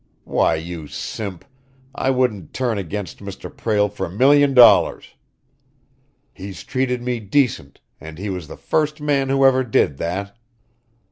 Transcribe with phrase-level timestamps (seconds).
[0.23, 1.45] Why, you simp,
[1.93, 3.55] I wouldn't turn against Mr.
[3.55, 5.13] Prale for a million dollars!
[6.33, 10.35] He's treated me decent, and he was the first man who ever did that!